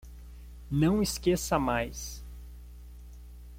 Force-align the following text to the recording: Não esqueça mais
Não 0.71 1.03
esqueça 1.03 1.59
mais 1.59 2.25